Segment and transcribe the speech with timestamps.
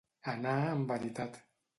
[0.31, 1.39] Anar amb veritat.